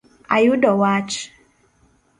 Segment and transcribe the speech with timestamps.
[0.37, 1.13] Ayudo wach